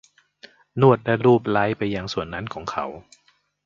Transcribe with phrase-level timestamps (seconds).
[0.81, 2.85] นวดและลูบไล้ไปยังส่วนนั้นของเขา